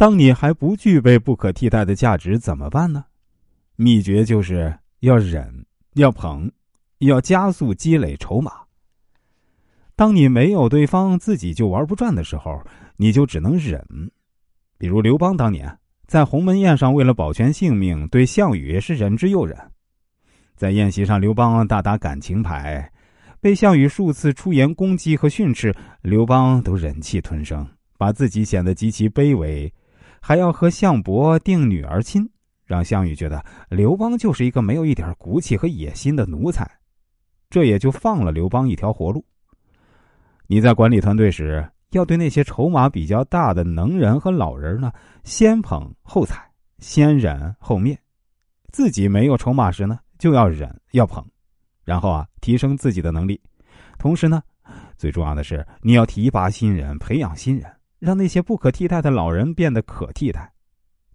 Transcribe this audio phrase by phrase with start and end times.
[0.00, 3.04] 当你还不具备不可替代的价值，怎么办呢？
[3.76, 6.50] 秘诀就是要忍，要捧，
[7.00, 8.50] 要加速积累筹码。
[9.94, 12.62] 当你没有对方，自己就玩不转的时候，
[12.96, 13.86] 你就只能忍。
[14.78, 19.54] 比如刘邦当年在鸿门宴上，为了保全性命，对项羽是忍之又忍。
[20.56, 22.90] 在宴席上，刘邦大打感情牌，
[23.38, 29.70] 被项羽数次出言攻击和训斥，刘邦都忍气吞声，把自己显得极其卑微，
[30.20, 32.28] 还要和项伯定女儿亲，
[32.64, 36.70] 让项羽觉得刘邦就是一个没有一点骨气和野心的奴才，
[37.48, 39.24] 这也就放了刘邦一条活路。
[40.46, 44.92] 你在管理团队时，要对那些筹码比较大的能人和老人呢，
[45.24, 47.96] 先捧后踩，先忍后灭；
[48.72, 51.24] 自己没有筹码时呢，就要忍要捧，
[51.84, 53.40] 然后啊，提升自己的能力。
[53.98, 54.42] 同时呢，
[54.96, 57.70] 最重要的是你要提拔新人，培养新人，
[58.00, 60.52] 让那些不可替代的老人变得可替代。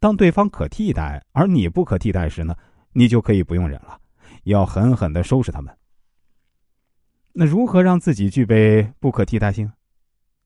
[0.00, 2.56] 当对方可替代，而你不可替代时呢，
[2.92, 4.00] 你就可以不用忍了，
[4.44, 5.76] 要狠狠的收拾他们。
[7.32, 9.70] 那如何让自己具备不可替代性？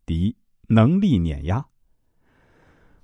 [0.05, 0.37] 第一，
[0.69, 1.65] 能力碾压。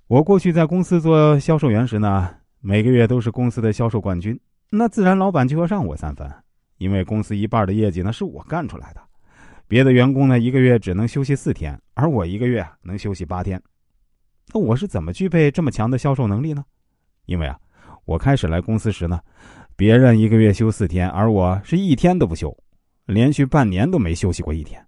[0.06, 4.38] 我过去在公司做销售员时呢，每个月都是公司的销售冠军，
[4.70, 6.30] 那自然老板就要让我三分，
[6.78, 9.07] 因为公司一半的业绩呢是我干出来的。
[9.68, 13.62] 别的员工呢一个月只能休息四天，而我一个月能休息八天。
[14.52, 16.64] 那我是怎么具备这么强的销售能力呢？
[17.26, 17.58] 因为啊，
[18.06, 19.20] 我开始来公司时呢，
[19.76, 22.56] 别人一个月休四天，而我是一天都不休。
[23.04, 24.82] 连续半年都没休息过一天，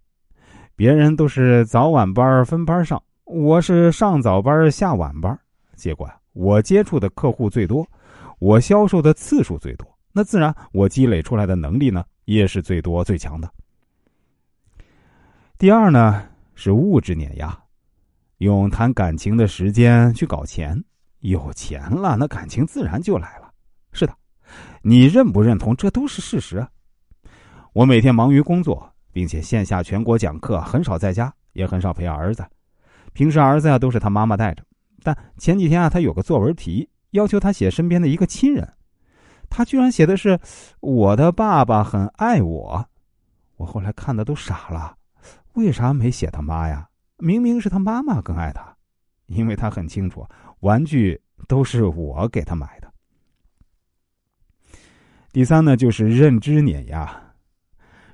[0.76, 5.38] 别人都是早晚班分班上，我是上早班下晚班。
[5.76, 7.86] 结果我接触的客户最多，
[8.38, 13.50] 我销售的次数最多，那自然我积累出来的能力呢也是最多最强的。
[15.60, 17.54] 第二呢是物质碾压，
[18.38, 20.82] 用谈感情的时间去搞钱，
[21.18, 23.52] 有钱了那感情自然就来了。
[23.92, 24.16] 是的，
[24.80, 26.66] 你认不认同这都是事实。
[27.74, 32.42] 我每天忙于工作，并且线下全国讲课，很少在家，也很少陪儿子。
[33.12, 34.64] 平时儿子啊都是他妈妈带着，
[35.02, 38.66] 但前几天啊，他有个作文题，要求他写身边的一个亲人，
[39.50, 40.40] 他居然写的是
[40.80, 42.82] “我的爸爸很爱我”。
[43.58, 44.96] 我后来看的都傻了，
[45.54, 46.88] 为啥没写他妈呀？
[47.18, 48.74] 明明是他妈妈更爱他，
[49.26, 50.26] 因为他很清楚，
[50.60, 52.90] 玩具都是我给他买的。
[55.32, 57.34] 第三呢，就是认知碾压。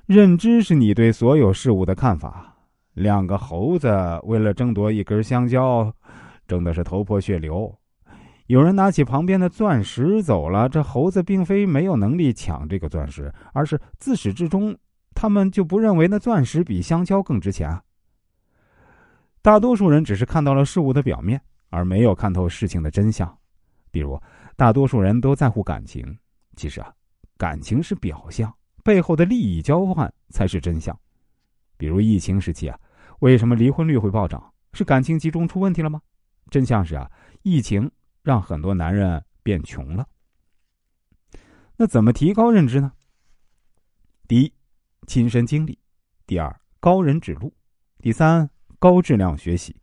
[0.05, 2.53] 认知是你对所有事物的看法。
[2.93, 3.89] 两个猴子
[4.23, 5.93] 为了争夺一根香蕉，
[6.47, 7.73] 争的是头破血流。
[8.47, 14.75] 有人拿起旁边的钻石走了，这猴子并非没有能力抢这个钻石，而是自始至终
[15.19, 17.83] 他们就不认为那钻石比香蕉更值钱啊。
[19.41, 21.41] 大多数人只是看到了事物的表面，
[21.71, 23.27] 而没有看透事情的真相。
[23.89, 24.21] 比如，
[24.55, 26.05] 大多数人都在乎感情，
[26.55, 26.93] 其实啊，
[27.35, 28.53] 感情是表象。
[28.83, 30.95] 背后的利益交换才是真相，
[31.77, 32.79] 比如疫情时期啊，
[33.21, 34.53] 为什么离婚率会暴涨？
[34.73, 35.99] 是感情集中出问题了吗？
[36.51, 37.09] 真相是啊，
[37.41, 37.89] 疫情
[38.21, 40.05] 让很多男人变穷了。
[41.75, 42.91] 那怎么提高认知呢？
[44.27, 44.53] 第一，
[45.05, 45.77] 亲身经历；
[46.25, 47.49] 第二，高人指路；
[47.99, 48.49] 第三，
[48.79, 49.75] 高质量学习。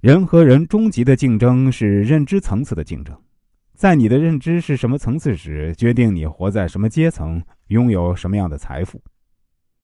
[0.00, 3.16] 人和人终极的竞争是认知层次的竞争。
[3.74, 9.02] 在你的认知是什么层次时，决定你活在什么阶层，拥有什么样的财富。